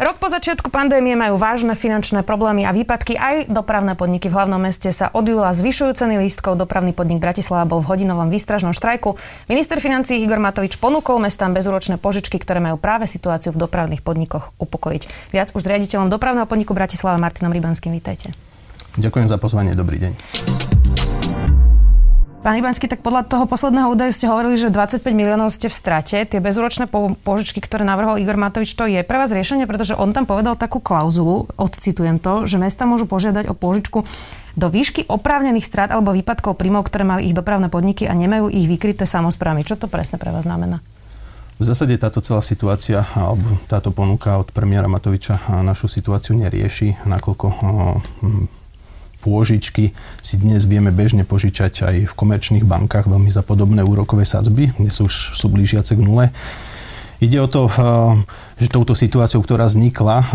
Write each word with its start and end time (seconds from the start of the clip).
Rok 0.00 0.16
po 0.16 0.32
začiatku 0.32 0.72
pandémie 0.72 1.12
majú 1.12 1.36
vážne 1.36 1.76
finančné 1.76 2.24
problémy 2.24 2.64
a 2.64 2.72
výpadky. 2.72 3.20
Aj 3.20 3.44
dopravné 3.44 3.92
podniky 3.92 4.32
v 4.32 4.34
hlavnom 4.40 4.56
meste 4.56 4.88
sa 4.96 5.12
od 5.12 5.28
júla 5.28 5.52
zvyšujú 5.52 5.92
ceny 5.92 6.16
lístkov. 6.16 6.56
Dopravný 6.56 6.96
podnik 6.96 7.20
Bratislava 7.20 7.68
bol 7.68 7.84
v 7.84 7.92
hodinovom 7.92 8.32
výstražnom 8.32 8.72
štrajku. 8.72 9.20
Minister 9.52 9.76
financí 9.76 10.16
Igor 10.24 10.40
Matovič 10.40 10.80
ponúkol 10.80 11.20
mestám 11.20 11.52
bezúročné 11.52 12.00
požičky, 12.00 12.40
ktoré 12.40 12.64
majú 12.64 12.80
práve 12.80 13.04
situáciu 13.04 13.52
v 13.52 13.60
dopravných 13.60 14.00
podnikoch 14.00 14.56
upokojiť. 14.56 15.36
Viac 15.36 15.52
už 15.52 15.60
s 15.60 15.68
riaditeľom 15.68 16.08
dopravného 16.08 16.48
podniku 16.48 16.72
Bratislava 16.72 17.20
Martinom 17.20 17.52
Rybanským. 17.52 17.92
Vítajte. 17.92 18.32
Ďakujem 18.96 19.28
za 19.28 19.36
pozvanie. 19.36 19.76
Dobrý 19.76 20.00
deň. 20.00 20.79
Pán 22.40 22.56
Ibanský, 22.56 22.88
tak 22.88 23.04
podľa 23.04 23.28
toho 23.28 23.44
posledného 23.44 23.92
údaju 23.92 24.16
ste 24.16 24.24
hovorili, 24.24 24.56
že 24.56 24.72
25 24.72 25.04
miliónov 25.12 25.52
ste 25.52 25.68
v 25.68 25.76
strate. 25.76 26.24
Tie 26.24 26.40
bezúročné 26.40 26.88
požičky, 27.20 27.60
ktoré 27.60 27.84
navrhol 27.84 28.16
Igor 28.16 28.40
Matovič, 28.40 28.72
to 28.72 28.88
je 28.88 29.04
pre 29.04 29.20
vás 29.20 29.28
riešenie, 29.28 29.68
pretože 29.68 29.92
on 29.92 30.16
tam 30.16 30.24
povedal 30.24 30.56
takú 30.56 30.80
klauzulu, 30.80 31.52
odcitujem 31.60 32.16
to, 32.16 32.48
že 32.48 32.56
mesta 32.56 32.88
môžu 32.88 33.04
požiadať 33.04 33.44
o 33.44 33.54
požičku 33.54 34.08
do 34.56 34.66
výšky 34.72 35.04
oprávnených 35.04 35.68
strát 35.68 35.92
alebo 35.92 36.16
výpadkov 36.16 36.56
príjmov, 36.56 36.88
ktoré 36.88 37.04
mali 37.04 37.28
ich 37.28 37.36
dopravné 37.36 37.68
podniky 37.68 38.08
a 38.08 38.16
nemajú 38.16 38.48
ich 38.48 38.64
vykryté 38.72 39.04
samozprávy. 39.04 39.60
Čo 39.60 39.76
to 39.76 39.92
presne 39.92 40.16
pre 40.16 40.32
vás 40.32 40.48
znamená? 40.48 40.80
V 41.60 41.68
zásade 41.68 41.92
táto 42.00 42.24
celá 42.24 42.40
situácia 42.40 43.04
alebo 43.12 43.60
táto 43.68 43.92
ponuka 43.92 44.40
od 44.40 44.48
premiéra 44.48 44.88
Matoviča 44.88 45.60
našu 45.60 45.92
situáciu 45.92 46.40
nerieši, 46.40 47.04
nakoľko 47.04 47.46
pôžičky 49.20 49.92
si 50.24 50.34
dnes 50.40 50.64
vieme 50.64 50.88
bežne 50.88 51.28
požičať 51.28 51.84
aj 51.84 51.96
v 52.08 52.12
komerčných 52.16 52.64
bankách 52.64 53.06
veľmi 53.06 53.28
za 53.28 53.44
podobné 53.44 53.84
úrokové 53.84 54.24
sadzby, 54.24 54.72
dnes 54.80 54.96
už 54.96 55.36
sú 55.36 55.46
blížiace 55.52 55.94
k 55.94 56.00
nule. 56.00 56.32
Ide 57.20 57.36
o 57.36 57.48
to, 57.52 57.68
eh, 57.68 57.72
že 58.56 58.72
touto 58.72 58.96
situáciou, 58.96 59.44
ktorá 59.44 59.68
vznikla, 59.68 60.16
eh, 60.16 60.26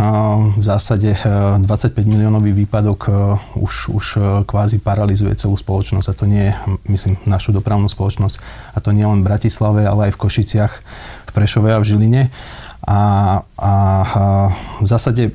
v 0.53 0.64
zásade 0.64 1.17
25 1.17 2.05
eh, 2.05 2.09
miliónový 2.14 2.53
výpadok 2.53 3.09
už, 3.58 3.73
už 3.89 4.05
kvázi 4.45 4.77
paralizuje 4.77 5.33
celú 5.33 5.58
spoločnosť. 5.58 6.08
A 6.08 6.14
to 6.14 6.25
nie 6.30 6.45
je, 6.45 6.53
myslím, 6.94 7.17
našu 7.25 7.58
dopravnú 7.58 7.89
spoločnosť. 7.89 8.38
A 8.77 8.86
to 8.86 8.94
nie 8.94 9.02
len 9.02 9.25
v 9.25 9.27
Bratislave, 9.33 9.81
ale 9.89 10.09
aj 10.09 10.11
v 10.14 10.22
Košiciach, 10.22 10.73
v 11.25 11.31
Prešove 11.33 11.73
a 11.73 11.81
v 11.81 11.88
Žiline. 11.89 12.23
A, 12.86 12.99
a, 13.42 13.73
v 14.77 14.86
zásade 14.86 15.33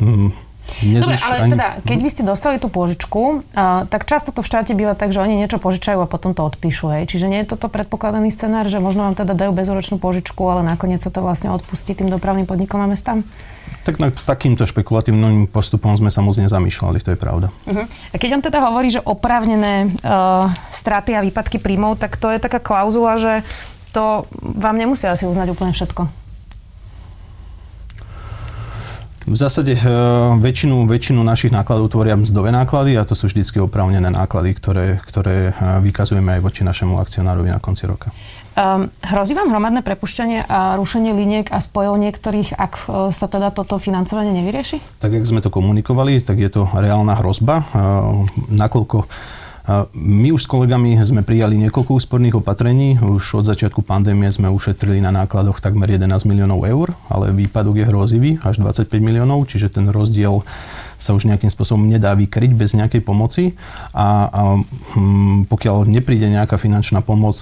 hm, 0.00 0.45
Dobre, 0.82 1.16
ale 1.16 1.36
ani... 1.40 1.52
teda, 1.56 1.68
keď 1.84 1.98
by 2.04 2.10
ste 2.12 2.22
dostali 2.26 2.56
tú 2.60 2.68
pôžičku, 2.68 3.22
uh, 3.40 3.88
tak 3.88 4.04
často 4.04 4.34
to 4.34 4.44
v 4.44 4.48
štáte 4.52 4.72
býva 4.76 4.92
tak, 4.92 5.14
že 5.14 5.24
oni 5.24 5.40
niečo 5.40 5.56
požičajú 5.56 6.04
a 6.04 6.08
potom 6.10 6.36
to 6.36 6.44
odpíšu. 6.44 6.92
Hej. 6.92 7.16
Čiže 7.16 7.26
nie 7.32 7.40
je 7.44 7.56
toto 7.56 7.72
predpokladaný 7.72 8.28
scenár, 8.28 8.68
že 8.68 8.76
možno 8.76 9.08
vám 9.08 9.16
teda 9.16 9.32
dajú 9.32 9.56
bezúročnú 9.56 9.96
pôžičku, 9.96 10.42
ale 10.44 10.60
nakoniec 10.66 11.00
sa 11.00 11.08
to 11.08 11.24
vlastne 11.24 11.48
odpustí 11.48 11.96
tým 11.96 12.12
dopravným 12.12 12.44
podnikom 12.44 12.76
a 12.82 12.90
mestám? 12.90 13.24
Tak 13.88 14.02
nad 14.02 14.14
takýmto 14.14 14.66
špekulatívnym 14.66 15.46
postupom 15.48 15.94
sme 15.94 16.10
sa 16.10 16.20
moc 16.20 16.34
nezamýšľali, 16.36 16.98
to 17.02 17.14
je 17.14 17.18
pravda. 17.18 17.54
Uh-huh. 17.64 17.86
A 17.86 18.16
keď 18.18 18.38
on 18.38 18.42
teda 18.42 18.58
hovorí, 18.66 18.90
že 18.90 19.00
oprávnené 19.00 19.94
uh, 20.02 20.50
straty 20.74 21.14
a 21.14 21.22
výpadky 21.22 21.62
príjmov, 21.62 21.98
tak 22.02 22.18
to 22.18 22.28
je 22.34 22.42
taká 22.42 22.58
klauzula, 22.58 23.14
že 23.16 23.46
to 23.94 24.28
vám 24.42 24.76
nemusia 24.76 25.14
asi 25.14 25.24
uznať 25.24 25.54
úplne 25.54 25.72
všetko. 25.72 26.25
V 29.26 29.34
zásade 29.34 29.74
e, 29.74 29.82
väčšinu, 30.38 30.86
väčšinu 30.86 31.18
našich 31.26 31.50
nákladov 31.50 31.90
tvoria 31.90 32.14
mzdové 32.14 32.54
náklady 32.54 32.94
a 32.94 33.02
to 33.02 33.18
sú 33.18 33.26
vždy 33.26 33.42
oprávnené 33.58 34.06
náklady, 34.06 34.54
ktoré, 34.54 35.02
ktoré 35.02 35.50
e, 35.50 35.82
vykazujeme 35.82 36.38
aj 36.38 36.40
voči 36.46 36.62
našemu 36.62 36.94
akcionárovi 37.02 37.50
na 37.50 37.58
konci 37.58 37.90
roka. 37.90 38.14
Um, 38.56 38.88
hrozí 39.02 39.36
vám 39.36 39.50
hromadné 39.52 39.82
prepušťanie 39.82 40.48
a 40.48 40.78
rušenie 40.80 41.12
liniek 41.12 41.50
a 41.52 41.60
spojov 41.60 42.00
niektorých, 42.00 42.56
ak 42.56 42.72
uh, 42.88 43.12
sa 43.12 43.28
teda 43.28 43.52
toto 43.52 43.76
financovanie 43.76 44.32
nevyrieši? 44.32 44.80
Tak, 44.96 45.12
jak 45.12 45.28
sme 45.28 45.44
to 45.44 45.52
komunikovali, 45.52 46.24
tak 46.24 46.40
je 46.40 46.48
to 46.48 46.64
reálna 46.72 47.20
hrozba. 47.20 47.68
Uh, 47.76 48.24
nakoľko 48.48 49.04
my 49.98 50.30
už 50.30 50.46
s 50.46 50.50
kolegami 50.50 50.94
sme 51.02 51.26
prijali 51.26 51.58
niekoľko 51.58 51.98
úsporných 51.98 52.38
opatrení. 52.38 53.02
Už 53.02 53.42
od 53.42 53.50
začiatku 53.50 53.82
pandémie 53.82 54.30
sme 54.30 54.46
ušetrili 54.46 55.02
na 55.02 55.10
nákladoch 55.10 55.58
takmer 55.58 55.90
11 55.90 56.22
miliónov 56.22 56.62
eur, 56.62 56.94
ale 57.10 57.34
výpadok 57.34 57.82
je 57.82 57.88
hrozivý, 57.90 58.30
až 58.46 58.62
25 58.62 58.94
miliónov, 59.02 59.42
čiže 59.50 59.74
ten 59.74 59.90
rozdiel 59.90 60.46
sa 60.96 61.18
už 61.18 61.26
nejakým 61.26 61.50
spôsobom 61.50 61.82
nedá 61.82 62.14
vykryť 62.14 62.50
bez 62.54 62.78
nejakej 62.78 63.02
pomoci 63.04 63.58
a, 63.90 64.30
a 64.30 64.42
hm, 64.96 65.50
pokiaľ 65.50 65.84
nepríde 65.84 66.30
nejaká 66.30 66.56
finančná 66.62 67.02
pomoc, 67.02 67.36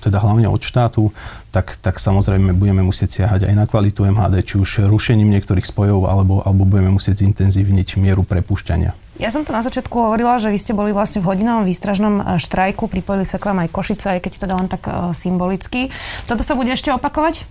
teda 0.00 0.18
hlavne 0.18 0.48
od 0.48 0.58
štátu, 0.64 1.12
tak, 1.54 1.76
tak 1.84 2.00
samozrejme 2.00 2.56
budeme 2.56 2.82
musieť 2.82 3.22
siahať 3.22 3.52
aj 3.52 3.54
na 3.54 3.64
kvalitu 3.68 4.08
MHD, 4.08 4.42
či 4.42 4.54
už 4.56 4.88
rušením 4.88 5.28
niektorých 5.28 5.68
spojov, 5.68 6.08
alebo, 6.08 6.40
alebo 6.40 6.64
budeme 6.64 6.88
musieť 6.88 7.22
zintenzívniť 7.22 8.00
mieru 8.00 8.24
prepušťania. 8.24 9.05
Ja 9.16 9.32
som 9.32 9.48
to 9.48 9.56
na 9.56 9.64
začiatku 9.64 9.96
hovorila, 9.96 10.36
že 10.36 10.52
vy 10.52 10.58
ste 10.60 10.76
boli 10.76 10.92
vlastne 10.92 11.24
v 11.24 11.32
hodinovom 11.32 11.64
výstražnom 11.64 12.14
e, 12.20 12.22
štrajku, 12.36 12.84
pripojili 12.84 13.24
sa 13.24 13.40
k 13.40 13.48
vám 13.48 13.64
aj 13.64 13.72
Košice, 13.72 14.06
aj 14.12 14.20
keď 14.20 14.32
teda 14.44 14.54
len 14.56 14.68
tak 14.68 14.84
uh, 14.88 15.16
symbolicky. 15.16 15.88
Toto 16.28 16.44
sa 16.44 16.52
bude 16.52 16.68
ešte 16.68 16.92
opakovať? 16.92 17.48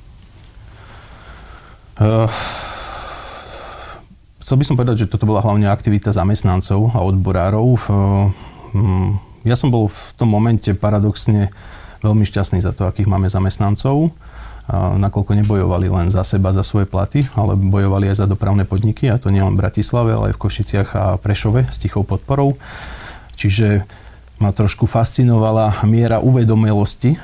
Uh, 1.97 2.29
chcel 4.45 4.61
by 4.61 4.65
som 4.67 4.77
povedať, 4.77 4.95
že 5.05 5.09
toto 5.09 5.25
bola 5.25 5.41
hlavne 5.41 5.65
aktivita 5.65 6.13
zamestnancov 6.13 6.93
a 6.93 7.01
odborárov. 7.01 7.67
Uh, 7.89 9.17
ja 9.41 9.57
som 9.57 9.73
bol 9.73 9.89
v 9.89 10.01
tom 10.21 10.29
momente 10.29 10.69
paradoxne 10.77 11.49
veľmi 12.05 12.29
šťastný 12.29 12.61
za 12.61 12.77
to, 12.77 12.85
akých 12.85 13.09
máme 13.09 13.25
zamestnancov 13.25 14.13
nakoľko 14.73 15.37
nebojovali 15.45 15.87
len 15.93 16.07
za 16.09 16.25
seba, 16.25 16.49
za 16.49 16.65
svoje 16.65 16.89
platy, 16.89 17.21
ale 17.37 17.53
bojovali 17.53 18.09
aj 18.09 18.25
za 18.25 18.27
dopravné 18.29 18.65
podniky, 18.65 19.09
a 19.13 19.21
to 19.21 19.29
nie 19.29 19.41
len 19.41 19.53
v 19.53 19.61
Bratislave, 19.61 20.17
ale 20.17 20.33
aj 20.33 20.35
v 20.37 20.41
Košiciach 20.41 20.89
a 20.97 21.03
Prešove 21.21 21.69
s 21.69 21.77
tichou 21.77 22.01
podporou. 22.01 22.57
Čiže 23.37 23.85
ma 24.41 24.49
trošku 24.51 24.89
fascinovala 24.89 25.85
miera 25.85 26.19
uvedomelosti 26.19 27.15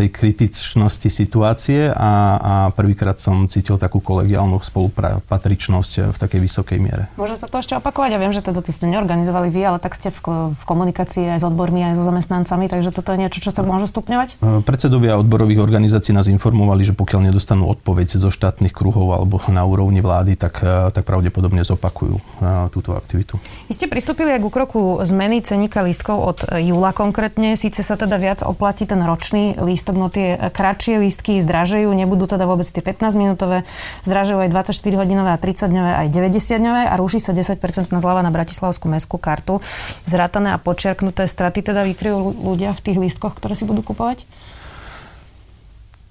tej 0.00 0.08
kritičnosti 0.08 1.12
situácie 1.12 1.92
a, 1.92 2.12
a 2.40 2.54
prvýkrát 2.72 3.20
som 3.20 3.44
cítil 3.44 3.76
takú 3.76 4.00
kolegiálnu 4.00 4.56
spolupatričnosť 4.64 6.12
v 6.12 6.16
takej 6.16 6.40
vysokej 6.40 6.78
miere. 6.80 7.12
Môže 7.20 7.36
sa 7.36 7.44
to 7.44 7.60
ešte 7.60 7.76
opakovať? 7.76 8.16
Ja 8.16 8.20
viem, 8.20 8.32
že 8.32 8.40
teda 8.40 8.64
to 8.64 8.72
ste 8.72 8.88
neorganizovali 8.88 9.52
vy, 9.52 9.60
ale 9.66 9.78
tak 9.82 9.92
ste 9.92 10.08
v, 10.08 10.56
v 10.56 10.62
komunikácii 10.64 11.36
aj 11.36 11.40
s 11.42 11.44
odbormi, 11.44 11.84
aj 11.92 12.00
so 12.00 12.04
zamestnancami, 12.08 12.72
takže 12.72 12.96
toto 12.96 13.12
je 13.12 13.18
niečo, 13.20 13.44
čo 13.44 13.52
sa 13.52 13.60
môže 13.60 13.90
stupňovať? 13.92 14.28
E, 14.40 14.64
predsedovia 14.64 15.20
odborových 15.20 15.60
organizácií 15.60 16.16
nás 16.16 16.32
informovali, 16.32 16.86
že 16.86 16.96
pokiaľ 16.96 17.28
nedostanú 17.28 17.68
odpoveď 17.68 18.16
zo 18.16 18.32
štátnych 18.32 18.72
kruhov 18.72 19.12
alebo 19.12 19.36
na 19.52 19.66
úrovni 19.66 20.00
vlády, 20.00 20.38
tak, 20.40 20.64
e, 20.64 20.94
tak 20.94 21.04
pravdepodobne 21.04 21.66
zopakujú 21.66 22.16
e, 22.16 22.22
túto 22.72 22.96
aktivitu. 22.96 23.36
Vy 23.68 23.74
ste 23.76 23.90
pristúpili 23.90 24.32
aj 24.32 24.40
k 24.40 24.48
kroku 24.48 25.02
zmeny 25.02 25.42
ceníka 25.42 25.82
lístkov 25.82 26.16
od 26.22 26.38
júla 26.56 26.94
konkrétne. 26.94 27.58
Síce 27.58 27.82
sa 27.82 27.98
teda 27.98 28.16
viac 28.16 28.46
oplatí 28.46 28.86
ten 28.86 29.02
ročný 29.02 29.58
lístok 29.58 29.89
lístok, 29.90 29.98
no 29.98 30.06
tie 30.08 30.38
kratšie 30.38 31.02
lístky 31.02 31.42
zdražujú, 31.42 31.90
nebudú 31.90 32.30
teda 32.30 32.46
vôbec 32.46 32.66
tie 32.66 32.82
15-minútové, 32.82 33.66
zdražujú 34.06 34.46
aj 34.46 34.48
24-hodinové 34.54 35.30
a 35.34 35.38
30-dňové, 35.38 35.92
aj 35.98 36.06
90-dňové 36.14 36.82
a 36.86 36.94
ruší 36.94 37.18
sa 37.18 37.34
10% 37.34 37.58
zľava 37.90 38.22
na 38.22 38.30
Bratislavskú 38.30 38.86
mestskú 38.86 39.18
kartu. 39.18 39.58
Zrátané 40.06 40.54
a 40.54 40.62
počiarknuté 40.62 41.26
straty 41.26 41.66
teda 41.66 41.82
vykryjú 41.82 42.38
ľudia 42.38 42.70
v 42.70 42.80
tých 42.80 42.98
lístkoch, 43.02 43.34
ktoré 43.34 43.58
si 43.58 43.66
budú 43.66 43.82
kupovať? 43.82 44.22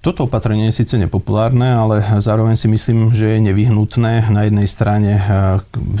Toto 0.00 0.24
opatrenie 0.24 0.72
je 0.72 0.80
síce 0.80 0.96
nepopulárne, 0.96 1.76
ale 1.76 2.00
zároveň 2.24 2.56
si 2.56 2.72
myslím, 2.72 3.12
že 3.12 3.36
je 3.36 3.44
nevyhnutné. 3.52 4.32
Na 4.32 4.48
jednej 4.48 4.64
strane 4.64 5.20
eh, 5.20 5.24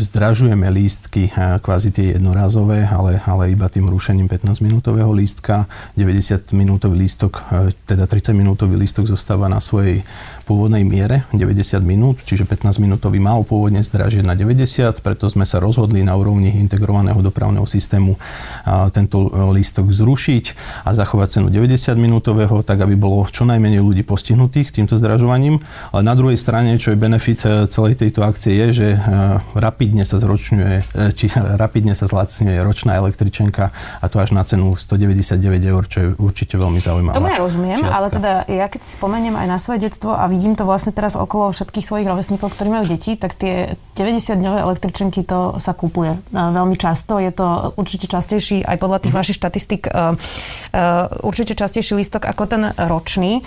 zdražujeme 0.00 0.64
lístky, 0.72 1.28
eh, 1.28 1.60
kvázi 1.60 1.92
tie 1.92 2.16
jednorázové, 2.16 2.88
ale, 2.88 3.20
ale 3.28 3.52
iba 3.52 3.68
tým 3.68 3.84
rušením 3.92 4.24
15-minútového 4.24 5.12
lístka. 5.12 5.68
90-minútový 6.00 6.96
lístok, 6.96 7.44
eh, 7.52 7.76
teda 7.84 8.08
30-minútový 8.08 8.80
lístok 8.80 9.04
zostáva 9.04 9.52
na 9.52 9.60
svojej 9.60 10.00
pôvodnej 10.50 10.82
miere 10.82 11.22
90 11.30 11.78
minút, 11.86 12.26
čiže 12.26 12.42
15 12.42 12.82
minútový 12.82 13.22
mal 13.22 13.46
pôvodne 13.46 13.78
zdražiť 13.86 14.26
na 14.26 14.34
90, 14.34 14.98
preto 14.98 15.30
sme 15.30 15.46
sa 15.46 15.62
rozhodli 15.62 16.02
na 16.02 16.18
úrovni 16.18 16.58
integrovaného 16.58 17.22
dopravného 17.22 17.62
systému 17.70 18.18
tento 18.90 19.30
lístok 19.54 19.94
zrušiť 19.94 20.44
a 20.82 20.90
zachovať 20.90 21.28
cenu 21.38 21.46
90 21.54 21.94
minútového, 21.94 22.66
tak 22.66 22.82
aby 22.82 22.98
bolo 22.98 23.22
čo 23.30 23.46
najmenej 23.46 23.78
ľudí 23.78 24.02
postihnutých 24.02 24.74
týmto 24.74 24.98
zdražovaním. 24.98 25.62
Ale 25.94 26.02
na 26.02 26.18
druhej 26.18 26.34
strane, 26.34 26.74
čo 26.82 26.90
je 26.90 26.98
benefit 26.98 27.46
celej 27.70 28.02
tejto 28.02 28.26
akcie, 28.26 28.50
je, 28.50 28.66
že 28.74 28.88
rapidne 29.54 30.02
sa 30.02 30.18
zročňuje, 30.18 31.12
či 31.14 31.30
rapidne 31.62 31.94
sa 31.94 32.10
zlacňuje 32.10 32.58
ročná 32.64 32.98
električenka 32.98 33.70
a 34.02 34.06
to 34.10 34.18
až 34.18 34.34
na 34.34 34.42
cenu 34.42 34.74
199 34.74 35.38
eur, 35.62 35.82
čo 35.86 35.98
je 36.02 36.08
určite 36.18 36.58
veľmi 36.58 36.80
zaujímavé. 36.80 37.14
Tomu 37.14 37.30
ja 37.30 37.38
rozumiem, 37.38 37.78
čiastka. 37.78 37.94
ale 37.94 38.06
teda 38.10 38.32
ja 38.48 38.66
keď 38.66 38.80
si 38.80 38.90
spomeniem 38.96 39.36
aj 39.36 39.46
na 39.46 39.58
svoje 39.60 39.86
detstvo 39.86 40.16
a 40.16 40.24
vidím 40.26 40.39
to 40.56 40.64
vlastne 40.64 40.90
teraz 40.90 41.14
okolo 41.14 41.52
všetkých 41.52 41.84
svojich 41.84 42.08
rovesníkov, 42.08 42.56
ktorí 42.56 42.68
majú 42.72 42.84
deti, 42.88 43.14
tak 43.14 43.36
tie 43.36 43.76
90-dňové 43.94 44.58
električenky 44.64 45.22
to 45.22 45.60
sa 45.60 45.76
kúpuje 45.76 46.16
veľmi 46.32 46.76
často. 46.80 47.20
Je 47.20 47.30
to 47.30 47.76
určite 47.76 48.08
častejší, 48.08 48.64
aj 48.64 48.76
podľa 48.80 48.98
tých 49.04 49.14
mm. 49.14 49.18
vašich 49.20 49.38
štatistik, 49.38 49.82
uh, 49.88 50.16
uh, 50.16 51.26
určite 51.26 51.52
častejší 51.52 51.92
lístok 51.96 52.24
ako 52.26 52.42
ten 52.48 52.62
ročný. 52.74 53.44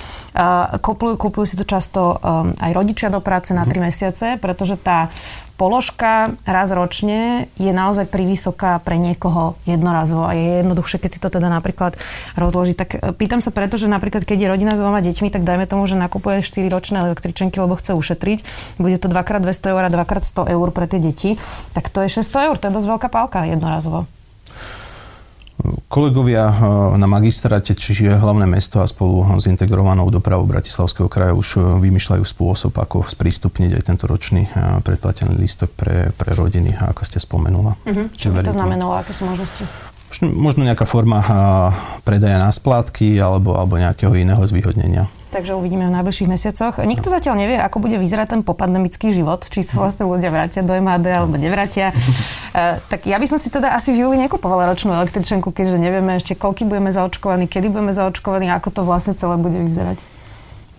Kúpujú, 0.84 1.14
kúpujú 1.18 1.46
si 1.50 1.56
to 1.58 1.66
často 1.66 2.18
aj 2.58 2.72
rodičia 2.72 3.10
do 3.10 3.20
práce 3.20 3.52
na 3.52 3.66
3 3.66 3.74
mm. 3.74 3.82
mesiace, 3.82 4.28
pretože 4.38 4.78
tá 4.78 5.10
položka 5.56 6.34
raz 6.44 6.74
ročne 6.74 7.48
je 7.56 7.70
naozaj 7.70 8.10
privysoká 8.10 8.82
pre 8.82 8.98
niekoho 8.98 9.56
jednorazovo 9.70 10.26
a 10.26 10.34
je 10.34 10.66
jednoduchšie, 10.66 10.98
keď 10.98 11.12
si 11.14 11.20
to 11.22 11.30
teda 11.30 11.48
napríklad 11.50 11.96
rozloží. 12.34 12.74
Tak 12.74 12.90
e, 12.98 13.00
pýtam 13.14 13.40
sa 13.40 13.54
preto, 13.54 13.78
že 13.78 13.92
napríklad 13.92 14.26
keď 14.26 14.38
je 14.38 14.52
rodina 14.52 14.74
s 14.74 14.82
dvoma 14.82 15.00
deťmi, 15.00 15.30
tak 15.30 15.46
dajme 15.46 15.70
tomu, 15.70 15.86
že 15.86 16.00
nakupuje 16.00 16.42
4 16.42 16.74
ročné 16.74 16.98
električenky, 17.06 17.62
lebo 17.62 17.78
chce 17.78 17.94
ušetriť. 17.94 18.40
Bude 18.82 18.98
to 18.98 19.08
2x200 19.08 19.74
eur 19.74 19.84
a 19.86 19.90
2x100 19.90 20.54
eur 20.54 20.68
pre 20.74 20.86
tie 20.90 21.00
deti. 21.00 21.38
Tak 21.78 21.94
to 21.94 22.02
je 22.04 22.10
600 22.10 22.48
eur, 22.50 22.56
to 22.58 22.68
je 22.70 22.74
dosť 22.74 22.88
veľká 22.90 23.08
pálka 23.14 23.46
jednorazovo. 23.46 24.10
Kolegovia 25.88 26.52
eh, 26.52 26.56
na 27.00 27.08
magistráte, 27.08 27.72
čiže 27.72 28.20
hlavné 28.20 28.44
mesto 28.44 28.84
a 28.84 28.88
spolu 28.88 29.24
s 29.40 29.48
integrovanou 29.48 30.12
dopravou 30.12 30.44
Bratislavského 30.44 31.08
kraja 31.08 31.32
už 31.32 31.48
eh, 31.56 31.62
vymýšľajú 31.80 32.24
spôsob, 32.24 32.76
ako 32.76 33.08
sprístupniť 33.08 33.80
aj 33.80 33.84
tento 33.88 34.04
ročný 34.04 34.44
eh, 34.44 34.84
predplatený 34.84 35.40
lístok 35.40 35.72
pre, 35.72 36.12
pre 36.12 36.36
rodiny, 36.36 36.76
ako 36.76 37.02
ste 37.08 37.24
spomenula. 37.24 37.80
Uh-huh. 37.80 38.12
Čo 38.12 38.36
by 38.36 38.44
to 38.44 38.52
znamenalo? 38.52 39.00
Aké 39.00 39.16
sú 39.16 39.24
možnosti? 39.24 39.64
Možno 40.22 40.68
nejaká 40.68 40.86
forma 40.86 41.26
predaja 42.06 42.38
na 42.38 42.54
splátky 42.54 43.18
alebo, 43.18 43.58
alebo 43.58 43.82
nejakého 43.82 44.14
iného 44.14 44.46
zvýhodnenia 44.46 45.10
takže 45.34 45.58
uvidíme 45.58 45.90
v 45.90 45.94
najbližších 45.98 46.30
mesiacoch. 46.30 46.78
Nikto 46.86 47.10
zatiaľ 47.10 47.42
nevie, 47.42 47.58
ako 47.58 47.82
bude 47.82 47.98
vyzerať 47.98 48.38
ten 48.38 48.42
popandemický 48.46 49.10
život, 49.10 49.42
či 49.50 49.66
sa 49.66 49.82
vlastne 49.82 50.06
ľudia 50.06 50.30
vrátia 50.30 50.62
do 50.62 50.78
MHD 50.78 51.10
alebo 51.10 51.42
nevrátia. 51.42 51.90
Uh, 52.54 52.78
tak 52.94 53.10
ja 53.10 53.18
by 53.18 53.26
som 53.26 53.42
si 53.42 53.50
teda 53.50 53.74
asi 53.74 53.98
v 53.98 54.06
júli 54.06 54.22
nekupovala 54.22 54.70
ročnú 54.70 54.94
električenku, 54.94 55.50
keďže 55.50 55.82
nevieme 55.82 56.22
ešte, 56.22 56.38
koľky 56.38 56.70
budeme 56.70 56.94
zaočkovaní, 56.94 57.50
kedy 57.50 57.74
budeme 57.74 57.90
zaočkovaní, 57.90 58.54
ako 58.54 58.70
to 58.70 58.82
vlastne 58.86 59.18
celé 59.18 59.34
bude 59.42 59.58
vyzerať. 59.58 60.13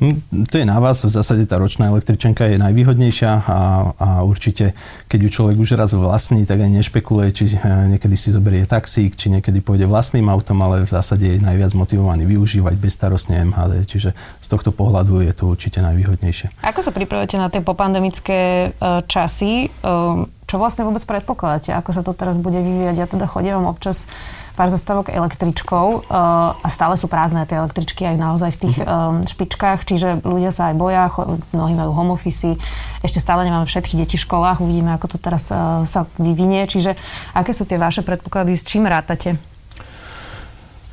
Hm, 0.02 0.46
to 0.50 0.58
je 0.58 0.66
na 0.66 0.82
vás. 0.82 1.06
V 1.06 1.12
zásade 1.12 1.46
tá 1.46 1.54
ročná 1.54 1.86
električenka 1.86 2.50
je 2.50 2.58
najvýhodnejšia 2.58 3.30
a, 3.46 3.60
a 3.94 4.08
určite, 4.26 4.74
keď 5.06 5.18
ju 5.22 5.28
človek 5.30 5.56
už 5.62 5.78
raz 5.78 5.94
vlastní, 5.94 6.42
tak 6.42 6.66
aj 6.66 6.70
nešpekuluje, 6.82 7.28
či 7.30 7.44
eh, 7.54 7.94
niekedy 7.94 8.18
si 8.18 8.34
zoberie 8.34 8.66
taxík, 8.66 9.14
či 9.14 9.30
niekedy 9.30 9.62
pôjde 9.62 9.86
vlastným 9.86 10.26
autom, 10.26 10.58
ale 10.66 10.82
v 10.82 10.90
zásade 10.90 11.22
je 11.22 11.38
najviac 11.38 11.78
motivovaný 11.78 12.26
využívať 12.26 12.74
bezstarostne 12.74 13.38
MHD. 13.54 13.86
Čiže 13.86 14.10
z 14.14 14.46
tohto 14.50 14.74
pohľadu 14.74 15.22
je 15.22 15.30
to 15.30 15.46
určite 15.46 15.78
najvýhodnejšie. 15.78 16.66
Ako 16.66 16.82
sa 16.82 16.90
pripravujete 16.90 17.38
na 17.38 17.46
tie 17.46 17.62
popandemické 17.62 18.74
eh, 18.74 19.00
časy? 19.06 19.70
Ehm, 19.70 20.26
čo 20.44 20.60
vlastne 20.60 20.84
vôbec 20.84 21.00
predpokladáte? 21.06 21.72
Ako 21.72 21.90
sa 21.94 22.02
to 22.02 22.12
teraz 22.12 22.36
bude 22.36 22.58
vyvíjať? 22.58 22.96
Ja 22.98 23.06
teda 23.08 23.24
chodím 23.30 23.64
občas 23.64 24.10
pár 24.54 24.70
zastávok 24.70 25.10
električkou 25.10 25.86
uh, 26.06 26.54
a 26.54 26.68
stále 26.70 26.94
sú 26.94 27.10
prázdne 27.10 27.42
tie 27.44 27.58
električky 27.58 28.06
aj 28.06 28.16
naozaj 28.16 28.50
v 28.54 28.60
tých 28.66 28.76
um, 28.82 29.20
špičkách, 29.26 29.82
čiže 29.82 30.22
ľudia 30.22 30.54
sa 30.54 30.70
aj 30.70 30.74
boja, 30.78 31.10
mnohí 31.50 31.74
majú 31.74 31.90
home 31.94 32.14
office, 32.14 32.54
ešte 33.02 33.18
stále 33.18 33.46
nemáme 33.46 33.66
všetky 33.66 33.98
deti 33.98 34.14
v 34.14 34.24
školách, 34.24 34.62
uvidíme, 34.62 34.94
ako 34.94 35.14
to 35.14 35.18
teraz 35.18 35.50
uh, 35.50 35.82
sa 35.82 36.06
vyvinie, 36.16 36.66
čiže 36.70 36.94
aké 37.34 37.50
sú 37.50 37.66
tie 37.66 37.76
vaše 37.76 38.06
predpoklady, 38.06 38.54
s 38.54 38.66
čím 38.66 38.86
rátate? 38.86 39.53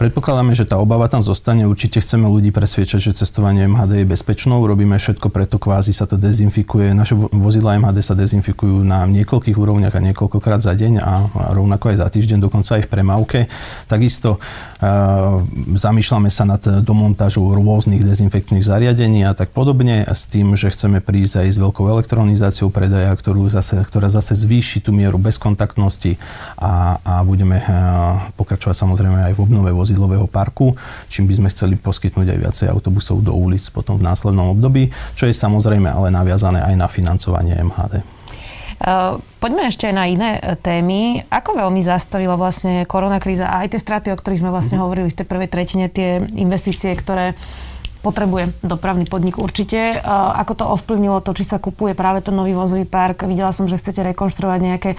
Predpokladáme, 0.01 0.57
že 0.57 0.65
tá 0.65 0.81
obava 0.81 1.05
tam 1.05 1.21
zostane. 1.21 1.69
Určite 1.69 2.01
chceme 2.01 2.25
ľudí 2.25 2.49
presviečať, 2.49 2.97
že 2.97 3.21
cestovanie 3.21 3.69
MHD 3.69 4.01
je 4.01 4.09
bezpečnou. 4.09 4.57
Robíme 4.65 4.97
všetko 4.97 5.29
preto, 5.29 5.61
kvázi 5.61 5.93
sa 5.93 6.09
to 6.09 6.17
dezinfikuje. 6.17 6.89
Naše 6.97 7.13
vozidla 7.13 7.77
MHD 7.77 8.01
sa 8.01 8.17
dezinfikujú 8.17 8.81
na 8.81 9.05
niekoľkých 9.05 9.53
úrovniach 9.53 9.93
a 9.93 10.01
niekoľkokrát 10.01 10.57
za 10.57 10.73
deň 10.73 11.05
a 11.05 11.13
rovnako 11.53 11.93
aj 11.93 11.97
za 12.01 12.07
týždeň, 12.09 12.41
dokonca 12.41 12.81
aj 12.81 12.89
v 12.89 12.89
premávke. 12.89 13.39
Takisto 13.85 14.41
zamýšľame 15.77 16.33
sa 16.33 16.49
nad 16.49 16.65
domontážou 16.81 17.53
rôznych 17.53 18.01
dezinfekčných 18.01 18.65
zariadení 18.65 19.21
a 19.29 19.37
tak 19.37 19.53
podobne 19.53 20.01
s 20.09 20.25
tým, 20.25 20.57
že 20.57 20.73
chceme 20.73 20.97
prísť 21.05 21.45
aj 21.45 21.47
s 21.53 21.57
veľkou 21.61 21.85
elektronizáciou 21.85 22.73
predaja, 22.73 23.13
ktorú 23.13 23.45
zase, 23.53 23.77
ktorá 23.77 24.09
zase 24.09 24.33
zvýši 24.33 24.81
tú 24.81 24.89
mieru 24.89 25.21
bezkontaktnosti 25.21 26.17
a, 26.57 26.97
a 27.05 27.21
budeme 27.21 27.61
pokračovať 28.33 28.73
samozrejme 28.81 29.29
aj 29.29 29.37
v 29.37 29.43
obnove 29.45 29.69
vozidlového 29.91 30.25
parku, 30.31 30.71
čím 31.11 31.27
by 31.27 31.43
sme 31.43 31.47
chceli 31.51 31.75
poskytnúť 31.75 32.31
aj 32.31 32.39
viacej 32.39 32.67
autobusov 32.71 33.19
do 33.19 33.35
ulic 33.35 33.67
potom 33.75 33.99
v 33.99 34.07
následnom 34.07 34.55
období, 34.55 34.87
čo 35.19 35.27
je 35.27 35.35
samozrejme 35.35 35.91
ale 35.91 36.07
naviazané 36.07 36.63
aj 36.63 36.75
na 36.79 36.87
financovanie 36.87 37.59
MHD. 37.59 37.99
Uh, 38.81 39.21
poďme 39.37 39.69
ešte 39.69 39.85
aj 39.85 39.93
na 39.93 40.09
iné 40.09 40.29
e, 40.41 40.57
témy. 40.57 41.21
Ako 41.29 41.53
veľmi 41.53 41.85
zastavila 41.85 42.33
vlastne 42.33 42.81
koronakríza 42.89 43.45
a 43.45 43.61
aj 43.61 43.77
tie 43.77 43.83
straty, 43.85 44.09
o 44.09 44.17
ktorých 44.17 44.41
sme 44.41 44.49
vlastne 44.49 44.81
mm-hmm. 44.81 44.85
hovorili 44.89 45.13
v 45.13 45.17
tej 45.21 45.27
prvej 45.29 45.49
tretine, 45.53 45.85
tie 45.85 46.17
investície, 46.33 46.89
ktoré 46.97 47.37
potrebuje 48.01 48.51
dopravný 48.65 49.05
podnik 49.07 49.37
určite. 49.37 50.01
Uh, 50.01 50.35
ako 50.41 50.53
to 50.57 50.65
ovplyvnilo 50.67 51.21
to, 51.21 51.37
či 51.37 51.45
sa 51.45 51.61
kupuje 51.61 51.93
práve 51.93 52.25
ten 52.25 52.33
nový 52.33 52.57
vozový 52.57 52.83
park? 52.89 53.23
Videla 53.29 53.53
som, 53.53 53.69
že 53.69 53.77
chcete 53.77 54.01
rekonštruovať 54.11 54.59
nejaké 54.59 54.91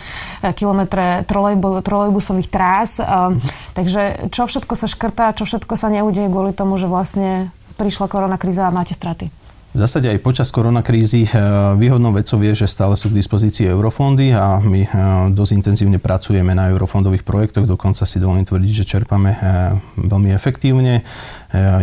kilometre 0.54 1.26
trolejbu, 1.26 1.82
trolejbusových 1.82 2.48
trás. 2.48 3.02
Uh, 3.02 3.36
takže 3.76 4.30
čo 4.30 4.46
všetko 4.46 4.74
sa 4.78 4.86
škrtá, 4.86 5.36
čo 5.36 5.44
všetko 5.44 5.74
sa 5.76 5.90
neudeje 5.90 6.30
kvôli 6.30 6.56
tomu, 6.56 6.80
že 6.80 6.86
vlastne 6.86 7.52
prišla 7.76 8.06
koronakríza 8.08 8.64
a 8.66 8.74
máte 8.74 8.94
straty? 8.94 9.28
V 9.72 9.80
zásade 9.80 10.04
aj 10.12 10.20
počas 10.20 10.52
koronakrízy 10.52 11.24
eh, 11.24 11.32
výhodnou 11.80 12.12
vecou 12.12 12.36
je, 12.44 12.52
že 12.52 12.68
stále 12.68 12.92
sú 12.92 13.08
k 13.08 13.16
dispozícii 13.16 13.64
eurofondy 13.72 14.36
a 14.36 14.60
my 14.60 14.84
eh, 14.84 14.90
dosť 15.32 15.52
intenzívne 15.56 15.96
pracujeme 15.96 16.52
na 16.52 16.68
eurofondových 16.76 17.24
projektoch, 17.24 17.64
dokonca 17.64 18.04
si 18.04 18.20
dovolím 18.20 18.44
tvrdiť, 18.44 18.68
že 18.68 18.84
čerpame 18.84 19.32
eh, 19.32 19.40
veľmi 19.96 20.36
efektívne. 20.36 21.00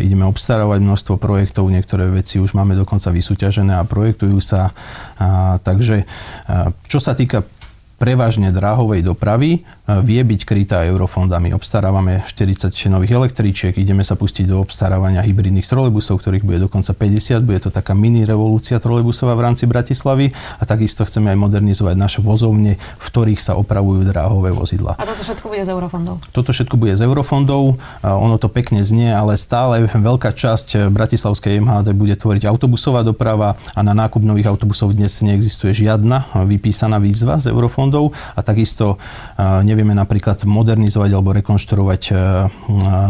Ideme 0.02 0.26
obstarávať 0.26 0.82
množstvo 0.82 1.22
projektov, 1.22 1.70
niektoré 1.70 2.10
veci 2.10 2.42
už 2.42 2.58
máme 2.58 2.74
dokonca 2.74 3.14
vysúťažené 3.14 3.78
a 3.78 3.86
projektujú 3.86 4.42
sa. 4.42 4.74
Takže 5.62 6.10
čo 6.90 6.98
sa 6.98 7.14
týka 7.14 7.46
prevažne 8.00 8.56
dráhovej 8.56 9.04
dopravy 9.04 9.60
e, 9.60 10.00
vie 10.08 10.24
byť 10.24 10.42
krytá 10.48 10.88
eurofondami. 10.88 11.52
Obstarávame 11.52 12.24
40 12.24 12.72
nových 12.88 13.20
električiek, 13.20 13.76
ideme 13.76 14.08
sa 14.08 14.16
pustiť 14.16 14.48
do 14.48 14.64
obstarávania 14.64 15.20
hybridných 15.20 15.68
trolejbusov, 15.68 16.24
ktorých 16.24 16.48
bude 16.48 16.64
dokonca 16.64 16.96
50. 16.96 17.44
Bude 17.44 17.60
to 17.60 17.70
taká 17.70 17.92
mini 17.92 18.24
revolúcia 18.24 18.80
trolejbusová 18.80 19.36
v 19.36 19.52
rámci 19.52 19.68
Bratislavy 19.68 20.32
a 20.32 20.64
takisto 20.64 21.04
chceme 21.04 21.36
aj 21.36 21.38
modernizovať 21.44 21.96
naše 22.00 22.20
vozovne, 22.24 22.80
v 22.80 23.06
ktorých 23.12 23.44
sa 23.44 23.60
opravujú 23.60 24.08
dráhové 24.08 24.56
vozidla. 24.56 24.96
A 24.96 25.04
toto 25.04 25.20
všetko 25.20 25.52
bude 25.52 25.68
z 25.68 25.70
eurofondov? 25.76 26.16
Toto 26.32 26.50
všetko 26.56 26.76
bude 26.80 26.96
z 26.96 27.04
eurofondov. 27.04 27.76
Ono 28.08 28.36
to 28.40 28.48
pekne 28.48 28.80
znie, 28.88 29.12
ale 29.12 29.36
stále 29.36 29.92
veľká 29.92 30.32
časť 30.32 30.88
bratislavskej 30.88 31.60
MHD 31.60 31.92
bude 31.92 32.16
tvoriť 32.16 32.48
autobusová 32.48 33.04
doprava 33.04 33.60
a 33.76 33.82
na 33.84 33.92
nákup 33.92 34.24
nových 34.24 34.48
autobusov 34.48 34.96
dnes 34.96 35.20
neexistuje 35.20 35.76
žiadna 35.76 36.32
vypísaná 36.48 36.96
výzva 37.04 37.44
z 37.44 37.52
eurofondov 37.52 37.89
fondov 37.90 38.14
a 38.38 38.46
takisto 38.46 39.02
nevieme 39.66 39.98
napríklad 39.98 40.46
modernizovať 40.46 41.10
alebo 41.10 41.34
rekonštruovať 41.34 42.14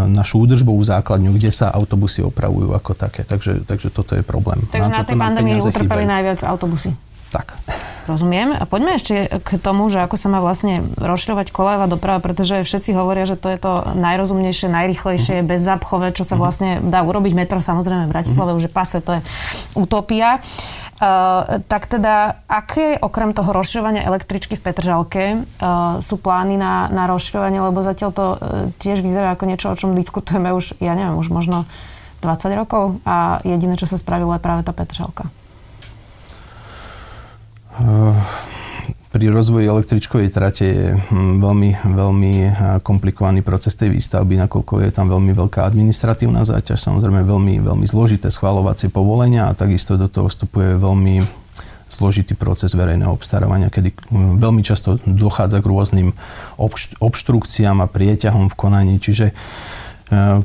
našu 0.07 0.48
údržbovú 0.48 0.79
základňu, 0.79 1.36
kde 1.36 1.51
sa 1.51 1.67
autobusy 1.75 2.24
opravujú 2.24 2.71
ako 2.71 2.95
také. 2.95 3.27
Takže, 3.27 3.67
takže 3.67 3.91
toto 3.91 4.15
je 4.15 4.24
problém. 4.24 4.63
Takže 4.71 4.88
na, 4.88 5.03
na 5.03 5.03
tej 5.03 5.19
pandémii 5.19 5.59
utrpeli 5.59 6.07
najviac 6.07 6.48
autobusy. 6.48 6.95
Tak. 7.29 7.59
Rozumiem. 8.09 8.57
A 8.57 8.65
poďme 8.65 8.98
ešte 8.98 9.29
k 9.29 9.62
tomu, 9.62 9.86
že 9.86 10.01
ako 10.01 10.17
sa 10.17 10.33
má 10.33 10.41
vlastne 10.41 10.81
rozširovať 10.98 11.53
kolejová 11.53 11.86
doprava, 11.86 12.17
pretože 12.17 12.65
všetci 12.65 12.98
hovoria, 12.98 13.29
že 13.29 13.38
to 13.38 13.53
je 13.53 13.62
to 13.62 13.86
najrozumnejšie, 13.93 14.65
najrychlejšie, 14.65 15.36
mm-hmm. 15.38 15.50
bezzapchové, 15.53 16.09
čo 16.17 16.25
sa 16.25 16.33
mhm. 16.33 16.41
vlastne 16.41 16.69
dá 16.81 17.05
urobiť. 17.05 17.38
Metro 17.38 17.62
samozrejme 17.62 18.09
v 18.09 18.13
Bratislave 18.13 18.57
mm-hmm. 18.57 18.65
už 18.65 18.65
je 18.65 18.74
pase, 18.74 18.98
to 19.05 19.12
je 19.13 19.21
utopia. 19.77 20.41
Uh, 21.00 21.63
tak 21.72 21.88
teda, 21.88 22.44
aké 22.44 23.00
okrem 23.00 23.32
toho 23.32 23.56
rozširovania 23.56 24.03
električky 24.03 24.60
v 24.60 24.63
Petržalke 24.68 25.24
uh, 25.39 26.03
sú 26.03 26.20
plány 26.20 26.60
na, 26.60 26.91
na 26.91 27.08
rozširovanie, 27.08 27.63
lebo 27.63 27.79
zatiaľ 27.79 28.12
to 28.12 28.25
uh, 28.36 28.38
tiež 28.84 29.00
vyzerá 29.00 29.32
ako 29.32 29.48
niečo, 29.48 29.72
o 29.72 29.79
čom 29.79 29.96
diskutujeme 29.96 30.51
už, 30.51 30.75
ja 30.84 31.00
neviem, 31.00 31.15
už 31.15 31.32
možno 31.32 31.63
20 32.20 32.51
rokov 32.60 33.00
a 33.08 33.39
jediné, 33.48 33.79
čo 33.79 33.88
sa 33.88 33.96
spravilo, 33.96 34.36
je 34.36 34.44
práve 34.44 34.68
tá 34.68 34.75
Petržalka. 34.75 35.32
Uh, 37.79 38.12
pri 39.10 39.25
rozvoji 39.34 39.66
električkovej 39.66 40.30
trate 40.30 40.66
je 40.70 40.88
hm, 40.94 41.42
veľmi, 41.42 41.70
veľmi 41.82 42.34
komplikovaný 42.86 43.42
proces 43.42 43.74
tej 43.74 43.89
výstavby, 43.98 44.38
nakoľko 44.46 44.86
je 44.86 44.89
tam 44.94 45.10
veľmi 45.10 45.34
veľká 45.34 45.66
administratívna 45.66 46.46
záťaž, 46.46 46.78
samozrejme 46.78 47.25
veľmi, 47.25 47.58
veľmi 47.58 47.86
zložité 47.89 48.30
schvalovacie 48.30 48.94
povolenia 48.94 49.50
a 49.50 49.58
takisto 49.58 49.98
do 49.98 50.06
toho 50.06 50.30
vstupuje 50.30 50.78
veľmi 50.78 51.25
zložitý 51.89 52.38
proces 52.38 52.78
verejného 52.78 53.10
obstarávania, 53.10 53.74
kedy 53.74 53.98
hm, 54.13 54.38
veľmi 54.38 54.62
často 54.62 55.01
dochádza 55.01 55.58
k 55.66 55.70
rôznym 55.74 56.10
obštrukciám 57.01 57.82
a 57.82 57.89
prieťahom 57.89 58.46
v 58.54 58.58
konaní. 58.58 59.01
Čiže 59.01 59.34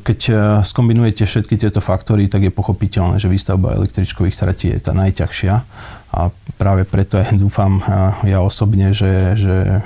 keď 0.05 0.21
skombinujete 0.61 1.25
všetky 1.25 1.57
tieto 1.57 1.81
faktory, 1.81 2.29
tak 2.29 2.45
je 2.45 2.53
pochopiteľné, 2.53 3.17
že 3.17 3.33
výstavba 3.33 3.73
električkových 3.73 4.37
tratí 4.37 4.69
je 4.69 4.77
tá 4.77 4.93
najťažšia 4.93 5.55
a 6.15 6.31
práve 6.55 6.87
preto 6.87 7.19
aj 7.19 7.35
dúfam 7.35 7.83
ja 8.23 8.39
osobne, 8.39 8.95
že, 8.95 9.35
že 9.35 9.83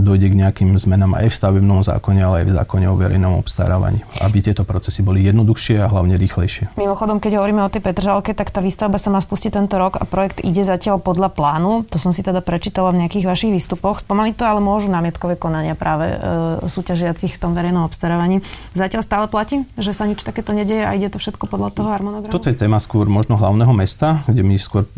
dojde 0.00 0.32
k 0.32 0.38
nejakým 0.40 0.72
zmenám 0.80 1.20
aj 1.20 1.28
v 1.28 1.34
stavebnom 1.36 1.84
zákone, 1.84 2.20
ale 2.24 2.36
aj 2.42 2.46
v 2.48 2.52
zákone 2.56 2.86
o 2.88 2.96
verejnom 2.96 3.36
obstarávaní, 3.36 4.00
aby 4.24 4.40
tieto 4.40 4.64
procesy 4.64 5.04
boli 5.04 5.28
jednoduchšie 5.28 5.84
a 5.84 5.86
hlavne 5.92 6.16
rýchlejšie. 6.16 6.72
Mimochodom, 6.80 7.20
keď 7.20 7.38
hovoríme 7.38 7.60
o 7.60 7.68
tej 7.68 7.84
Petržalke, 7.84 8.32
tak 8.32 8.48
tá 8.48 8.64
výstavba 8.64 8.96
sa 8.96 9.12
má 9.12 9.20
spustiť 9.20 9.52
tento 9.60 9.76
rok 9.76 10.00
a 10.00 10.08
projekt 10.08 10.40
ide 10.40 10.64
zatiaľ 10.64 11.04
podľa 11.04 11.28
plánu. 11.36 11.84
To 11.92 12.00
som 12.00 12.16
si 12.16 12.24
teda 12.24 12.40
prečítala 12.40 12.88
v 12.96 13.04
nejakých 13.04 13.28
vašich 13.28 13.52
výstupoch. 13.52 14.00
Spomali 14.00 14.32
to 14.32 14.48
ale 14.48 14.64
môžu 14.64 14.88
námietkové 14.88 15.36
konania 15.36 15.76
práve 15.76 16.08
e, 16.08 16.16
súťažiacich 16.64 17.36
v 17.36 17.40
tom 17.40 17.52
verejnom 17.52 17.84
obstarávaní. 17.84 18.40
Zatiaľ 18.72 19.04
stále 19.04 19.26
platí, 19.28 19.68
že 19.76 19.92
sa 19.92 20.08
nič 20.08 20.24
takéto 20.24 20.56
nedieje 20.56 20.88
a 20.88 20.96
ide 20.96 21.12
to 21.12 21.20
všetko 21.20 21.44
podľa 21.44 21.76
toho 21.76 21.92
harmonogramu? 21.92 22.32
Toto 22.32 22.48
je 22.48 22.56
téma 22.56 22.80
skôr 22.80 23.04
možno 23.10 23.36
hlavného 23.36 23.74
mesta, 23.76 24.24
kde 24.24 24.40
my 24.46 24.56
skôr 24.56 24.88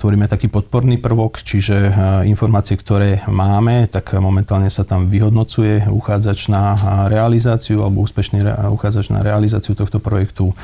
tvoríme 0.00 0.15
tvoríme 0.16 0.32
taký 0.32 0.48
podporný 0.48 0.96
prvok, 0.96 1.44
čiže 1.44 1.76
e, 1.76 1.90
informácie, 2.32 2.72
ktoré 2.80 3.20
máme, 3.28 3.84
tak 3.84 4.16
momentálne 4.16 4.72
sa 4.72 4.80
tam 4.80 5.12
vyhodnocuje 5.12 5.92
uchádzač 5.92 6.48
na 6.48 6.72
realizáciu 7.12 7.84
alebo 7.84 8.00
úspešný 8.00 8.40
uchádzač 8.72 9.12
na 9.12 9.20
realizáciu 9.20 9.76
tohto 9.76 10.00
projektu 10.00 10.56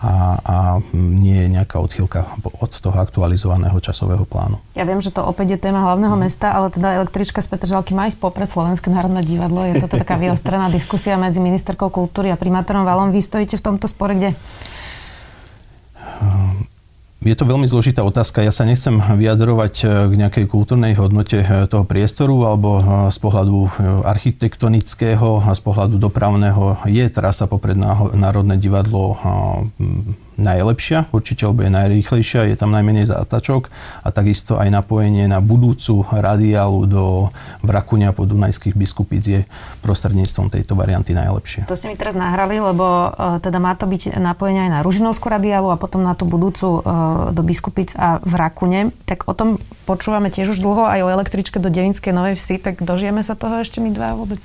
a, 0.00 0.40
a 0.40 0.56
nie 0.96 1.36
je 1.36 1.52
nejaká 1.52 1.84
odchýlka 1.84 2.24
od 2.64 2.72
toho 2.72 2.96
aktualizovaného 2.96 3.76
časového 3.76 4.24
plánu. 4.24 4.56
Ja 4.72 4.88
viem, 4.88 5.04
že 5.04 5.12
to 5.12 5.20
opäť 5.20 5.60
je 5.60 5.68
téma 5.68 5.84
hlavného 5.84 6.16
mesta, 6.16 6.56
ale 6.56 6.72
teda 6.72 7.04
električka 7.04 7.44
z 7.44 7.52
Petržalky 7.52 7.92
má 7.92 8.08
ísť 8.08 8.24
popred 8.24 8.48
Slovenské 8.48 8.88
národné 8.88 9.20
divadlo. 9.20 9.68
Je 9.68 9.84
to 9.84 9.88
taká 10.00 10.16
vyostrená 10.24 10.72
diskusia 10.72 11.20
medzi 11.20 11.44
ministerkou 11.44 11.92
kultúry 11.92 12.32
a 12.32 12.40
primátorom 12.40 12.88
Valom. 12.88 13.12
Vy 13.12 13.20
stojíte 13.20 13.60
v 13.60 13.64
tomto 13.68 13.84
spore 13.84 14.16
kde? 14.16 14.32
Je 17.24 17.32
to 17.32 17.48
veľmi 17.48 17.64
zložitá 17.64 18.04
otázka. 18.04 18.44
Ja 18.44 18.52
sa 18.52 18.68
nechcem 18.68 19.00
vyjadrovať 19.00 19.74
e, 19.80 19.84
k 20.12 20.12
nejakej 20.12 20.44
kultúrnej 20.44 20.92
hodnote 21.00 21.40
e, 21.40 21.64
toho 21.64 21.88
priestoru 21.88 22.44
alebo 22.44 22.76
e, 22.76 22.82
z 23.08 23.16
pohľadu 23.16 23.58
architektonického 24.04 25.40
a 25.40 25.56
z 25.56 25.60
pohľadu 25.64 25.96
dopravného. 25.96 26.84
Je 26.84 27.08
trasa 27.08 27.48
popred 27.48 27.80
Národné 28.12 28.60
divadlo 28.60 29.16
najlepšia, 30.36 31.10
určite, 31.14 31.46
lebo 31.46 31.62
je 31.62 31.72
najrýchlejšia, 31.72 32.50
je 32.50 32.56
tam 32.58 32.74
najmenej 32.74 33.06
zátačok 33.06 33.70
a 34.02 34.08
takisto 34.10 34.58
aj 34.58 34.68
napojenie 34.70 35.30
na 35.30 35.38
budúcu 35.38 36.06
radiálu 36.10 36.86
do 36.86 37.04
Vrakuňa 37.62 38.12
po 38.12 38.26
Dunajských 38.26 38.74
biskupíc 38.74 39.22
je 39.24 39.40
prostredníctvom 39.80 40.50
tejto 40.50 40.74
varianty 40.74 41.14
najlepšie. 41.14 41.70
To 41.70 41.78
ste 41.78 41.90
mi 41.90 41.96
teraz 41.96 42.18
nahrali, 42.18 42.58
lebo 42.58 43.14
uh, 43.14 43.38
teda 43.38 43.62
má 43.62 43.78
to 43.78 43.86
byť 43.86 44.18
napojenie 44.18 44.68
aj 44.68 44.72
na 44.74 44.80
Ružinovskú 44.82 45.30
radiálu 45.30 45.70
a 45.70 45.80
potom 45.80 46.02
na 46.02 46.18
tú 46.18 46.26
budúcu 46.26 46.80
uh, 46.80 46.82
do 47.30 47.42
Biskupíc 47.46 47.94
a 47.94 48.18
Vrakune. 48.22 48.90
Tak 49.06 49.30
o 49.30 49.34
tom 49.34 49.62
počúvame 49.88 50.28
tiež 50.28 50.52
už 50.54 50.60
dlho 50.60 50.84
aj 50.86 51.00
o 51.04 51.12
električke 51.12 51.62
do 51.62 51.70
Devinskej 51.70 52.12
Novej 52.12 52.36
Vsi, 52.36 52.58
tak 52.60 52.82
dožijeme 52.82 53.22
sa 53.22 53.38
toho 53.38 53.62
ešte 53.62 53.78
my 53.78 53.90
dva 53.94 54.18
vôbec? 54.18 54.42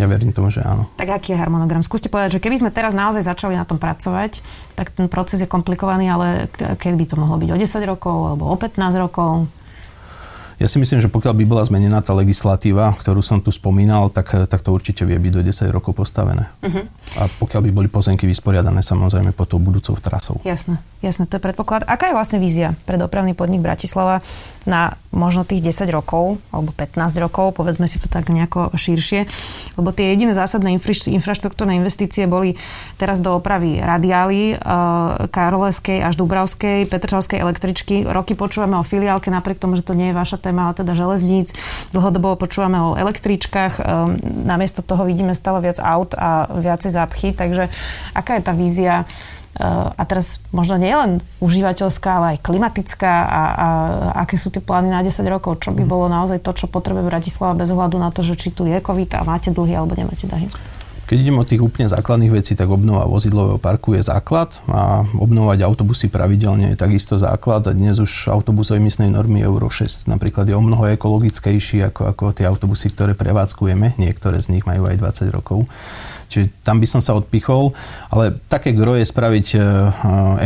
Ja 0.00 0.08
verím 0.08 0.32
tomu, 0.32 0.48
že 0.48 0.64
áno. 0.64 0.88
Tak 0.96 1.20
aký 1.20 1.36
je 1.36 1.40
harmonogram? 1.40 1.84
Skúste 1.84 2.08
povedať, 2.08 2.38
že 2.38 2.42
keby 2.42 2.64
sme 2.64 2.70
teraz 2.72 2.96
naozaj 2.96 3.28
začali 3.28 3.56
na 3.56 3.68
tom 3.68 3.76
pracovať, 3.76 4.40
tak 4.72 4.92
ten 4.92 5.06
proces 5.08 5.44
je 5.44 5.48
komplikovaný, 5.48 6.08
ale 6.08 6.48
keď 6.56 6.92
by 6.96 7.04
to 7.04 7.14
mohlo 7.20 7.36
byť 7.36 7.50
o 7.52 7.56
10 7.60 7.92
rokov 7.92 8.16
alebo 8.32 8.48
o 8.48 8.56
15 8.56 8.80
rokov? 8.96 9.50
Ja 10.62 10.70
si 10.70 10.78
myslím, 10.78 11.02
že 11.02 11.10
pokiaľ 11.10 11.34
by 11.42 11.44
bola 11.48 11.66
zmenená 11.66 12.06
tá 12.06 12.14
legislatíva, 12.14 12.94
ktorú 12.94 13.18
som 13.18 13.42
tu 13.42 13.50
spomínal, 13.50 14.14
tak, 14.14 14.46
tak 14.46 14.62
to 14.62 14.70
určite 14.70 15.02
vie 15.02 15.18
byť 15.18 15.32
do 15.34 15.42
10 15.42 15.74
rokov 15.74 15.98
postavené. 15.98 16.46
Uh-huh. 16.62 16.86
A 17.18 17.26
pokiaľ 17.26 17.66
by 17.66 17.70
boli 17.82 17.88
pozemky 17.90 18.30
vysporiadané 18.30 18.78
samozrejme 18.78 19.34
pod 19.34 19.50
tou 19.50 19.58
budúcou 19.58 19.98
trasou. 19.98 20.38
Jasné, 20.46 20.78
jasné, 21.02 21.26
to 21.26 21.40
je 21.40 21.42
predpoklad. 21.42 21.82
Aká 21.90 22.12
je 22.12 22.14
vlastne 22.14 22.38
vízia 22.38 22.78
pre 22.86 22.94
dopravný 22.94 23.34
podnik 23.34 23.58
Bratislava 23.58 24.22
na 24.64 24.94
možno 25.12 25.44
tých 25.44 25.60
10 25.60 25.92
rokov 25.92 26.40
alebo 26.50 26.72
15 26.72 26.96
rokov, 27.20 27.60
povedzme 27.60 27.84
si 27.84 28.00
to 28.00 28.08
tak 28.08 28.32
nejako 28.32 28.72
širšie, 28.72 29.28
lebo 29.76 29.92
tie 29.92 30.16
jediné 30.16 30.32
zásadné 30.32 30.72
infra- 30.72 31.12
infraštruktúrne 31.12 31.76
investície 31.76 32.24
boli 32.24 32.56
teraz 32.96 33.20
do 33.20 33.36
opravy 33.36 33.78
radiály 33.78 34.56
uh, 34.56 35.28
Karoleskej 35.28 36.00
až 36.00 36.14
Dubravskej, 36.16 36.88
Petržalskej 36.88 37.38
električky. 37.44 38.08
Roky 38.08 38.32
počúvame 38.32 38.80
o 38.80 38.86
filiálke, 38.86 39.28
napriek 39.28 39.60
tomu, 39.60 39.76
že 39.76 39.84
to 39.84 39.92
nie 39.92 40.10
je 40.10 40.18
vaša 40.18 40.40
téma, 40.40 40.72
ale 40.72 40.80
teda 40.80 40.96
železníc. 40.96 41.52
Dlhodobo 41.92 42.40
počúvame 42.40 42.80
o 42.80 42.96
električkách. 42.96 43.74
Um, 43.84 44.16
namiesto 44.48 44.80
toho 44.80 45.04
vidíme 45.04 45.36
stále 45.36 45.60
viac 45.60 45.76
aut 45.82 46.16
a 46.16 46.48
viacej 46.48 46.90
zápchy, 46.94 47.28
takže 47.36 47.68
aká 48.16 48.40
je 48.40 48.42
tá 48.42 48.52
vízia 48.56 49.04
a 49.60 50.02
teraz 50.08 50.40
možno 50.48 50.80
nie 50.80 50.92
len 50.92 51.20
užívateľská, 51.44 52.08
ale 52.08 52.26
aj 52.36 52.38
klimatická 52.40 53.12
a, 53.12 53.42
a 53.52 53.66
aké 54.24 54.40
sú 54.40 54.48
tie 54.48 54.64
plány 54.64 54.88
na 54.88 55.04
10 55.04 55.20
rokov, 55.28 55.60
čo 55.60 55.76
by 55.76 55.84
mhm. 55.84 55.90
bolo 55.90 56.06
naozaj 56.08 56.40
to, 56.40 56.56
čo 56.56 56.72
potrebuje 56.72 57.04
Bratislava 57.04 57.52
bez 57.52 57.68
ohľadu 57.68 58.00
na 58.00 58.08
to, 58.08 58.24
že 58.24 58.38
či 58.40 58.48
tu 58.48 58.64
je 58.64 58.80
COVID 58.80 59.20
a 59.20 59.28
máte 59.28 59.52
dlhy 59.52 59.76
alebo 59.76 59.92
nemáte 59.92 60.24
dlhy. 60.24 60.48
Keď 61.12 61.28
ideme 61.28 61.44
od 61.44 61.50
tých 61.50 61.60
úplne 61.60 61.84
základných 61.92 62.32
vecí, 62.32 62.56
tak 62.56 62.72
obnova 62.72 63.04
vozidlového 63.04 63.60
parku 63.60 63.92
je 63.92 64.00
základ 64.00 64.56
a 64.64 65.04
obnovať 65.20 65.60
autobusy 65.60 66.08
pravidelne 66.08 66.72
je 66.72 66.80
takisto 66.80 67.20
základ 67.20 67.68
a 67.68 67.76
dnes 67.76 68.00
už 68.00 68.32
autobus 68.32 68.72
o 68.72 68.78
emisnej 68.80 69.12
normy 69.12 69.44
Euro 69.44 69.68
6 69.68 70.08
napríklad 70.08 70.48
je 70.48 70.56
o 70.56 70.64
mnoho 70.64 70.88
ekologickejší 70.88 71.84
ako, 71.92 72.16
ako 72.16 72.24
tie 72.32 72.48
autobusy, 72.48 72.88
ktoré 72.96 73.12
prevádzkujeme. 73.12 74.00
Niektoré 74.00 74.40
z 74.40 74.56
nich 74.56 74.64
majú 74.64 74.88
aj 74.88 75.04
20 75.04 75.36
rokov. 75.36 75.68
Čiže 76.32 76.64
tam 76.64 76.80
by 76.80 76.88
som 76.88 77.04
sa 77.04 77.12
odpichol, 77.12 77.76
ale 78.08 78.32
také 78.48 78.72
gro 78.72 78.96
je 78.96 79.04
spraviť 79.04 79.46
e, 79.52 79.58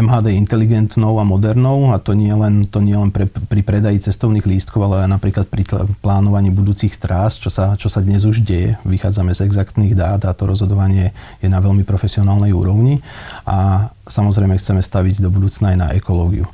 MHD 0.02 0.35
inteligentnou 0.35 1.23
a 1.23 1.25
modernou 1.25 1.95
a 1.95 2.02
to 2.02 2.19
nie 2.19 2.35
len, 2.35 2.66
to 2.66 2.83
nie 2.83 2.99
len 2.99 3.14
pre, 3.14 3.31
pri 3.31 3.62
predaji 3.62 4.02
cestovných 4.02 4.43
lístkov, 4.43 4.90
ale 4.90 5.07
aj 5.07 5.14
napríklad 5.14 5.47
pri 5.47 5.62
plánovaní 6.02 6.50
budúcich 6.50 6.99
trás, 6.99 7.38
čo 7.38 7.55
sa, 7.55 7.78
čo 7.78 7.87
sa 7.87 8.02
dnes 8.02 8.26
už 8.26 8.43
deje. 8.43 8.75
Vychádzame 8.83 9.31
z 9.31 9.47
exaktných 9.47 9.95
dát 9.95 10.26
a 10.26 10.35
to 10.35 10.50
rozhodovanie 10.50 11.14
je 11.38 11.47
na 11.47 11.62
veľmi 11.62 11.87
profesionálnej 11.87 12.50
úrovni 12.50 12.99
a 13.47 13.88
samozrejme 14.11 14.59
chceme 14.59 14.83
staviť 14.83 15.23
do 15.23 15.31
budúcna 15.31 15.73
aj 15.73 15.76
na 15.78 15.88
ekológiu. 15.95 16.50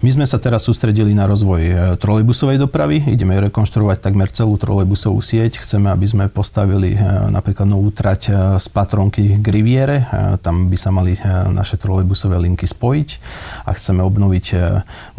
My 0.00 0.08
sme 0.08 0.24
sa 0.24 0.40
teraz 0.40 0.64
sústredili 0.64 1.12
na 1.12 1.28
rozvoj 1.28 1.60
e, 1.60 1.72
trolejbusovej 2.00 2.56
dopravy. 2.56 3.04
Ideme 3.04 3.36
rekonštruovať 3.36 4.00
takmer 4.00 4.32
celú 4.32 4.56
trolejbusovú 4.56 5.20
sieť. 5.20 5.60
Chceme, 5.60 5.92
aby 5.92 6.08
sme 6.08 6.24
postavili 6.32 6.96
e, 6.96 7.28
napríklad 7.28 7.68
novú 7.68 7.92
trať 7.92 8.32
e, 8.32 8.56
z 8.56 8.66
Patronky 8.72 9.36
k 9.36 9.46
Riviere. 9.52 10.08
Tam 10.40 10.72
by 10.72 10.76
sa 10.80 10.88
mali 10.88 11.20
naše 11.52 11.76
trolejbusové 11.76 12.40
linky 12.40 12.64
spojiť 12.64 13.08
a 13.68 13.76
chceme 13.76 14.00
obnoviť 14.00 14.46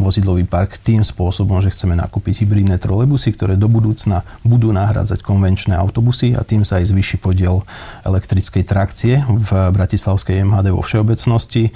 vozidlový 0.02 0.50
park 0.50 0.82
tým 0.82 1.06
spôsobom, 1.06 1.62
že 1.62 1.70
chceme 1.70 1.94
nakúpiť 1.94 2.42
hybridné 2.42 2.82
trolejbusy, 2.82 3.38
ktoré 3.38 3.54
do 3.54 3.70
budúcna 3.70 4.26
budú 4.42 4.74
nahrádzať 4.74 5.22
konvenčné 5.22 5.78
autobusy 5.78 6.34
a 6.34 6.42
tým 6.42 6.66
sa 6.66 6.82
aj 6.82 6.90
zvyši 6.90 7.22
podiel 7.22 7.62
elektrickej 8.02 8.66
trakcie 8.66 9.22
v 9.30 9.70
Bratislavskej 9.70 10.42
MHD 10.42 10.74
vo 10.74 10.82
všeobecnosti 10.82 11.70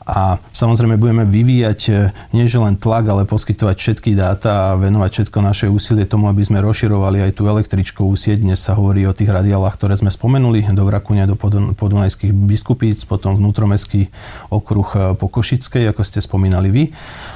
a 0.00 0.40
samozrejme 0.50 0.96
budeme 0.96 1.28
vyvíjať 1.28 1.80
e, 1.88 1.92
nie 2.32 2.48
len 2.48 2.80
tlak, 2.80 3.04
ale 3.12 3.28
poskytovať 3.28 3.76
všetky 3.76 4.16
dáta 4.16 4.72
a 4.72 4.78
venovať 4.80 5.10
všetko 5.12 5.38
naše 5.44 5.66
úsilie 5.68 6.08
tomu, 6.08 6.32
aby 6.32 6.40
sme 6.40 6.64
rozširovali 6.64 7.20
aj 7.28 7.32
tú 7.36 7.44
električkovú 7.44 8.16
sieť. 8.16 8.40
Dnes 8.40 8.58
sa 8.64 8.72
hovorí 8.74 9.04
o 9.04 9.12
tých 9.12 9.28
radiálach, 9.28 9.76
ktoré 9.76 9.94
sme 10.00 10.08
spomenuli, 10.08 10.72
do 10.72 10.88
Vrakuňa, 10.88 11.28
do 11.28 11.36
podunajských 11.76 12.32
biskupíc, 12.32 13.04
potom 13.04 13.36
vnútromestský 13.36 14.08
okruh 14.48 14.88
e, 14.96 14.98
po 15.20 15.28
Košickej, 15.28 15.92
ako 15.92 16.00
ste 16.00 16.24
spomínali 16.24 16.72
vy. 16.72 16.84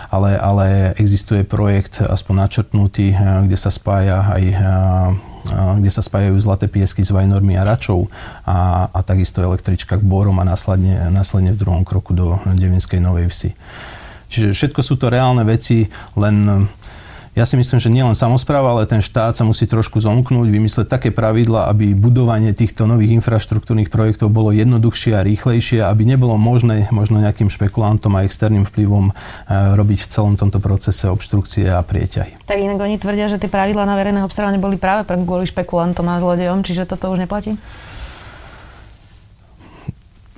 Ale, 0.09 0.41
ale 0.41 0.97
existuje 0.97 1.45
projekt 1.45 2.01
aspoň 2.01 2.49
načrtnutý, 2.49 3.13
e, 3.13 3.17
kde 3.45 3.57
sa 3.61 3.69
spája 3.69 4.25
aj 4.33 4.43
kde 5.53 5.91
sa 5.93 6.01
spájajú 6.01 6.41
zlaté 6.41 6.67
piesky 6.73 7.05
s 7.05 7.13
Vajnormi 7.13 7.61
a 7.61 7.69
Račou 7.69 8.09
a, 8.49 8.89
a 8.89 8.99
takisto 9.05 9.45
električka 9.45 10.01
k 10.01 10.05
Borom 10.05 10.41
a 10.41 10.45
následne, 10.45 11.13
následne 11.13 11.53
v 11.53 11.61
druhom 11.61 11.83
kroku 11.85 12.17
do 12.17 12.41
Devinskej 12.49 13.01
Novej 13.01 13.29
Vsi. 13.29 13.51
Čiže 14.33 14.57
všetko 14.57 14.81
sú 14.81 14.97
to 14.97 15.13
reálne 15.13 15.45
veci, 15.45 15.85
len 16.17 16.67
ja 17.35 17.43
si 17.43 17.59
myslím, 17.59 17.83
že 17.83 17.91
nielen 17.91 18.15
samozpráva, 18.15 18.71
ale 18.71 18.87
ten 18.87 19.03
štát 19.03 19.35
sa 19.35 19.43
musí 19.43 19.67
trošku 19.67 19.99
zomknúť, 19.99 20.49
vymysleť 20.55 20.87
také 20.87 21.11
pravidla, 21.11 21.67
aby 21.67 21.91
budovanie 21.91 22.55
týchto 22.55 22.87
nových 22.87 23.19
infraštruktúrnych 23.19 23.91
projektov 23.91 24.31
bolo 24.31 24.55
jednoduchšie 24.55 25.19
a 25.19 25.27
rýchlejšie, 25.27 25.83
aby 25.83 26.07
nebolo 26.07 26.39
možné 26.39 26.87
možno 26.95 27.19
nejakým 27.19 27.51
špekulantom 27.51 28.15
a 28.15 28.23
externým 28.23 28.63
vplyvom 28.63 29.11
e, 29.11 29.13
robiť 29.75 29.99
v 30.07 30.11
celom 30.15 30.35
tomto 30.39 30.63
procese 30.63 31.11
obštrukcie 31.11 31.67
a 31.67 31.83
prieťahy. 31.83 32.47
Tak 32.47 32.55
inak 32.55 32.79
oni 32.79 33.03
tvrdia, 33.03 33.27
že 33.27 33.43
tie 33.43 33.51
pravidlá 33.51 33.83
na 33.83 33.99
verejné 33.99 34.23
obstarávanie 34.23 34.63
boli 34.63 34.79
práve 34.79 35.03
kvôli 35.05 35.51
špekulantom 35.51 36.07
a 36.07 36.23
zlodejom, 36.23 36.63
čiže 36.63 36.87
toto 36.87 37.11
už 37.11 37.27
neplatí? 37.27 37.59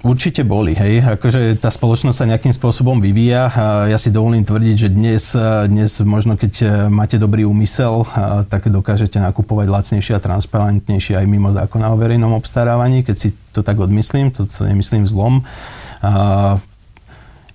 Určite 0.06 0.46
boli, 0.46 0.70
hej. 0.78 1.02
Akože 1.02 1.58
tá 1.58 1.66
spoločnosť 1.66 2.14
sa 2.14 2.30
nejakým 2.30 2.54
spôsobom 2.54 3.02
vyvíja. 3.02 3.50
Ja 3.90 3.98
si 3.98 4.14
dovolím 4.14 4.46
tvrdiť, 4.46 4.76
že 4.78 4.88
dnes, 4.94 5.34
dnes 5.66 5.98
možno 6.06 6.38
keď 6.38 6.52
e, 6.62 6.66
máte 6.86 7.18
dobrý 7.18 7.42
úmysel, 7.42 8.06
tak 8.46 8.70
dokážete 8.70 9.18
nakupovať 9.18 9.66
lacnejšie 9.66 10.14
a 10.14 10.22
transparentnejšie 10.22 11.18
aj 11.18 11.26
mimo 11.26 11.50
zákona 11.50 11.90
o 11.90 11.98
verejnom 11.98 12.38
obstarávaní, 12.38 13.02
keď 13.02 13.16
si 13.18 13.34
to 13.50 13.66
tak 13.66 13.82
odmyslím, 13.82 14.30
to, 14.30 14.46
to 14.46 14.62
nemyslím 14.62 15.10
zlom. 15.10 15.42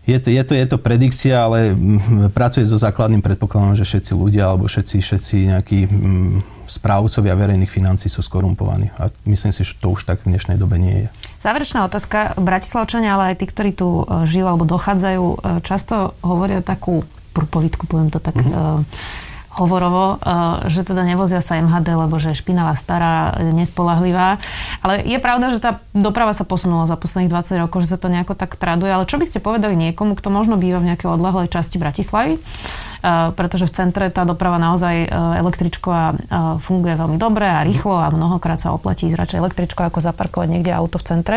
Je 0.01 0.17
to, 0.17 0.33
je, 0.33 0.41
to, 0.41 0.53
je 0.57 0.65
to 0.65 0.77
predikcia, 0.81 1.45
ale 1.45 1.77
pracuje 2.33 2.65
so 2.65 2.73
základným 2.73 3.21
predpokladom, 3.21 3.77
že 3.77 3.85
všetci 3.85 4.17
ľudia 4.17 4.49
alebo 4.49 4.65
všetci, 4.65 4.97
všetci 4.97 5.35
nejakí 5.53 5.79
správcovia 6.65 7.37
verejných 7.37 7.69
financí 7.69 8.09
sú 8.09 8.25
skorumpovaní. 8.25 8.89
A 8.97 9.13
myslím 9.29 9.53
si, 9.53 9.61
že 9.61 9.77
to 9.77 9.93
už 9.93 10.09
tak 10.09 10.25
v 10.25 10.33
dnešnej 10.33 10.57
dobe 10.57 10.81
nie 10.81 11.05
je. 11.05 11.07
Záverečná 11.45 11.85
otázka. 11.85 12.33
Bratislavčania, 12.33 13.13
ale 13.13 13.35
aj 13.35 13.45
tí, 13.45 13.45
ktorí 13.45 13.71
tu 13.77 14.01
e, 14.01 14.25
žijú 14.25 14.49
alebo 14.49 14.65
dochádzajú, 14.65 15.25
e, 15.25 15.37
často 15.61 16.17
hovoria 16.25 16.65
takú 16.65 17.05
prúpovitku, 17.37 17.85
poviem 17.85 18.09
to 18.09 18.17
tak... 18.17 18.41
Mm-hmm 18.41 19.20
hovorovo, 19.51 20.17
eh, 20.17 20.71
že 20.71 20.87
teda 20.87 21.03
nevozia 21.03 21.43
sa 21.43 21.59
MHD, 21.59 21.95
lebo 21.95 22.15
že 22.17 22.31
je 22.31 22.39
špinavá, 22.39 22.73
stará, 22.79 23.35
nespolahlivá. 23.39 24.39
Ale 24.79 25.03
je 25.03 25.19
pravda, 25.19 25.51
že 25.51 25.59
tá 25.59 25.83
doprava 25.91 26.31
sa 26.31 26.47
posunula 26.47 26.87
za 26.87 26.95
posledných 26.95 27.31
20 27.31 27.59
rokov, 27.67 27.83
že 27.83 27.95
sa 27.95 27.99
to 27.99 28.07
nejako 28.07 28.33
tak 28.37 28.55
traduje. 28.55 28.91
Ale 28.91 29.03
čo 29.03 29.19
by 29.19 29.25
ste 29.27 29.43
povedali 29.43 29.75
niekomu, 29.75 30.15
kto 30.15 30.31
možno 30.31 30.55
býva 30.55 30.79
v 30.79 30.95
nejakej 30.95 31.11
odlahlej 31.11 31.51
časti 31.51 31.75
Bratislavy? 31.75 32.39
Eh, 33.01 33.29
pretože 33.33 33.65
v 33.65 33.73
centre 33.73 34.05
tá 34.13 34.25
doprava 34.25 34.61
naozaj 34.61 34.95
eh, 35.05 35.09
električková 35.41 36.03
funguje 36.61 36.95
veľmi 36.95 37.17
dobre 37.17 37.45
a 37.47 37.65
rýchlo 37.65 37.97
a 37.97 38.13
mnohokrát 38.13 38.61
sa 38.61 38.71
oplatí 38.71 39.09
ísť 39.09 39.17
radšej 39.17 39.39
električko 39.41 39.81
ako 39.87 39.99
zaparkovať 39.99 40.47
niekde 40.47 40.71
auto 40.71 40.97
v 40.97 41.05
centre. 41.07 41.35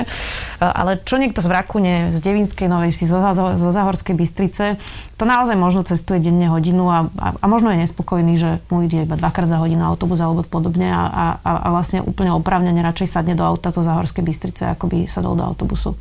Ale 0.61 1.01
čo 1.03 1.19
niekto 1.19 1.43
z 1.43 1.49
Vrakune, 1.51 2.15
z 2.15 2.21
Devinskej 2.21 2.71
Novej 2.71 2.95
si, 2.95 3.05
zo, 3.09 3.19
zo 3.35 3.69
Zahorskej 3.71 4.15
Bystrice, 4.17 4.77
to 5.19 5.25
naozaj 5.27 5.57
možno 5.59 5.83
cestuje 5.83 6.21
denne 6.23 6.49
hodinu 6.51 6.89
a, 6.89 7.09
a, 7.19 7.29
a 7.39 7.45
možno 7.47 7.75
je 7.75 7.83
nespokojný 7.85 8.15
spokojný, 8.15 8.35
že 8.39 8.51
mu 8.71 8.85
ide 8.85 9.03
iba 9.03 9.17
dvakrát 9.17 9.49
za 9.49 9.59
hodinu 9.59 9.83
autobus 9.83 10.21
alebo 10.21 10.47
podobne 10.47 10.93
a, 10.93 11.03
a, 11.09 11.25
a 11.41 11.69
vlastne 11.73 12.05
úplne 12.05 12.31
oprávnene 12.31 12.79
radšej 12.85 13.09
sadne 13.11 13.35
do 13.35 13.43
auta 13.43 13.75
zo 13.75 13.83
Zahorskej 13.83 14.23
Bystrice, 14.23 14.71
ako 14.71 14.87
by 14.87 14.99
sadol 15.11 15.35
do 15.35 15.45
autobusu. 15.45 15.97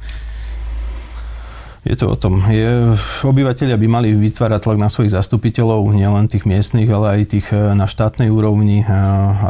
Je 1.83 1.99
to 1.99 2.07
o 2.07 2.15
tom. 2.15 2.47
Je, 2.47 2.95
obyvateľia 3.27 3.75
by 3.75 3.87
mali 3.91 4.15
vytvárať 4.15 4.71
tlak 4.71 4.79
na 4.79 4.87
svojich 4.87 5.19
zastupiteľov, 5.19 5.83
nielen 5.91 6.31
tých 6.31 6.47
miestnych, 6.47 6.87
ale 6.87 7.19
aj 7.19 7.21
tých 7.27 7.51
e, 7.51 7.75
na 7.75 7.91
štátnej 7.91 8.31
úrovni, 8.31 8.87
e, 8.87 8.95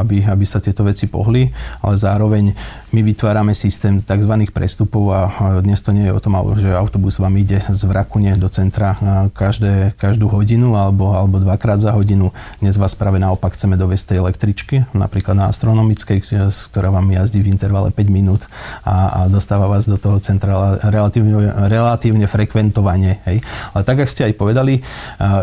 aby, 0.02 0.26
aby 0.26 0.42
sa 0.42 0.58
tieto 0.58 0.82
veci 0.82 1.06
pohli, 1.06 1.54
ale 1.78 1.94
zároveň 1.94 2.50
my 2.90 3.00
vytvárame 3.06 3.54
systém 3.54 4.02
tzv. 4.02 4.50
prestupov 4.50 5.14
a 5.14 5.20
dnes 5.62 5.78
to 5.78 5.94
nie 5.94 6.10
je 6.10 6.14
o 6.14 6.18
tom, 6.18 6.34
že 6.58 6.74
autobus 6.74 7.22
vám 7.22 7.38
ide 7.38 7.62
z 7.70 7.80
Vrakune 7.86 8.34
do 8.34 8.50
centra 8.50 8.98
e, 8.98 9.30
každé, 9.30 9.94
každú 9.94 10.26
hodinu 10.26 10.74
alebo, 10.74 11.14
alebo 11.14 11.38
dvakrát 11.38 11.78
za 11.78 11.94
hodinu. 11.94 12.34
Dnes 12.58 12.74
vás 12.74 12.98
práve 12.98 13.22
naopak 13.22 13.54
chceme 13.54 13.78
dovesť 13.78 14.10
tej 14.10 14.18
električky, 14.26 14.76
napríklad 14.90 15.38
na 15.38 15.54
astronomickej, 15.54 16.50
ktorá 16.50 16.90
vám 16.90 17.14
jazdí 17.14 17.46
v 17.46 17.54
intervale 17.54 17.94
5 17.94 18.10
minút 18.10 18.50
a, 18.82 19.22
a 19.22 19.30
dostáva 19.30 19.70
vás 19.70 19.86
do 19.86 19.94
toho 19.94 20.18
centra 20.18 20.82
relatívne, 20.82 21.70
relatívne 21.70 22.23
relatívne 22.24 22.44
frekventovanie. 22.44 23.12
Hej. 23.28 23.44
Ale 23.72 23.82
tak, 23.84 24.02
ako 24.02 24.10
ste 24.10 24.26
aj 24.28 24.34
povedali, 24.36 24.80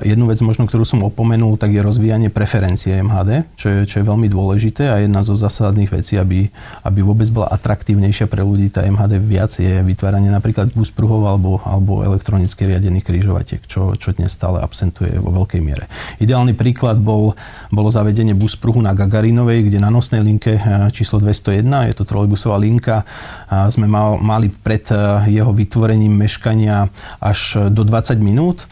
jednu 0.03 0.25
vec 0.27 0.39
možno, 0.41 0.65
ktorú 0.67 0.83
som 0.83 1.05
opomenul, 1.05 1.57
tak 1.57 1.71
je 1.71 1.81
rozvíjanie 1.81 2.29
preferencie 2.33 2.99
MHD, 2.99 3.55
čo 3.55 3.67
je, 3.69 3.79
čo 3.87 3.95
je 4.01 4.05
veľmi 4.05 4.27
dôležité 4.27 4.89
a 4.91 4.99
jedna 5.01 5.21
zo 5.23 5.37
zásadných 5.37 5.89
vecí, 5.89 6.17
aby, 6.17 6.49
aby 6.83 6.99
vôbec 7.01 7.29
bola 7.29 7.49
atraktívnejšia 7.53 8.27
pre 8.27 8.43
ľudí 8.43 8.73
tá 8.73 8.83
MHD 8.85 9.21
viac, 9.21 9.51
je 9.55 9.81
vytváranie 9.81 10.29
napríklad 10.29 10.73
buspruhov 10.73 11.25
alebo, 11.27 11.61
alebo 11.63 12.01
elektronicky 12.03 12.67
riadených 12.67 13.05
križovatiek, 13.05 13.61
čo, 13.65 13.95
čo 13.95 14.13
dnes 14.13 14.33
stále 14.33 14.61
absentuje 14.61 15.15
vo 15.21 15.31
veľkej 15.31 15.61
miere. 15.61 15.85
Ideálny 16.19 16.57
príklad 16.57 16.99
bol, 16.99 17.33
bolo 17.69 17.89
zavedenie 17.89 18.35
buspruhu 18.35 18.81
na 18.81 18.93
Gagarinovej, 18.93 19.69
kde 19.69 19.79
na 19.79 19.89
nosnej 19.89 20.21
linke 20.21 20.57
číslo 20.91 21.21
201, 21.21 21.89
je 21.91 21.95
to 21.95 22.03
trolejbusová 22.07 22.57
linka, 22.61 23.03
sme 23.69 23.87
mal, 23.87 24.17
mali 24.21 24.51
pred 24.51 24.83
jeho 25.27 25.51
vytvorením 25.51 26.13
meškania 26.13 26.70
až 27.19 27.69
do 27.69 27.81
20 27.83 28.19
minút. 28.19 28.67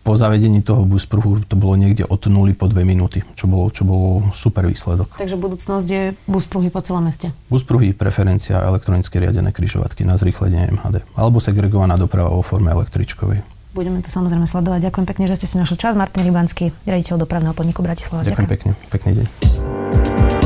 Po 0.00 0.16
zavedení 0.16 0.64
toho 0.64 0.88
buspruhu 0.88 1.44
to 1.44 1.60
bolo 1.60 1.76
niekde 1.76 2.08
od 2.08 2.24
0 2.24 2.48
po 2.56 2.66
2 2.72 2.88
minúty, 2.88 3.20
čo 3.36 3.44
bolo, 3.44 3.68
čo 3.68 3.84
bolo 3.84 4.32
super 4.32 4.64
výsledok. 4.64 5.12
Takže 5.20 5.36
budúcnosť 5.36 5.86
je 5.86 6.02
buspruhy 6.24 6.72
po 6.72 6.80
celom 6.80 7.04
meste? 7.04 7.36
Buspruhy, 7.52 7.92
preferencia, 7.92 8.64
elektronicky 8.64 9.20
riadené 9.20 9.52
kryžovatky 9.52 10.08
na 10.08 10.16
zrýchlenie 10.16 10.72
MHD. 10.72 11.04
Alebo 11.20 11.36
segregovaná 11.36 12.00
doprava 12.00 12.32
vo 12.32 12.40
forme 12.40 12.72
električkovej. 12.72 13.44
Budeme 13.76 14.00
to 14.02 14.10
samozrejme 14.10 14.48
sledovať. 14.48 14.88
Ďakujem 14.90 15.06
pekne, 15.06 15.24
že 15.30 15.36
ste 15.38 15.46
si 15.46 15.56
našli 15.60 15.78
čas. 15.78 15.94
Martin 15.94 16.26
Rybanský, 16.26 16.74
riaditeľ 16.88 17.20
dopravného 17.22 17.54
podniku 17.54 17.84
Bratislava. 17.84 18.24
Ďakujem, 18.24 18.48
Ďakujem 18.48 18.50
pekne. 18.50 18.70
Pekný 18.90 19.10
deň. 19.20 19.79